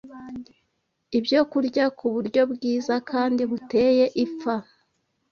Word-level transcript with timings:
ibyokurya 1.17 1.85
ku 1.97 2.05
buryo 2.13 2.41
bwiza 2.53 2.93
kandi 3.09 3.41
buteye 3.49 4.05
ipfa 4.23 4.55